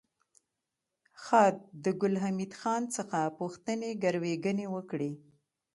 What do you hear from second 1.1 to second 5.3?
خاد د ګل حمید خان څخه پوښتنې ګروېږنې وکړې